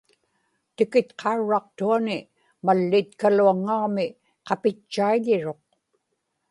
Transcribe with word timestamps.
tikitqaurraqtuani 0.75 2.17
mallitkaluaŋŋaġmi 2.65 4.05
qapitchaiḷiruq 4.47 5.63